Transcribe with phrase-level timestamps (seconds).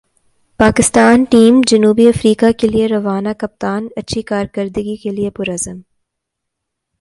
[0.59, 5.79] Pakistan team جنوبی افریقہ کیلئے روانہ کپتان اچھی کارکردگی کیلئے پر عزم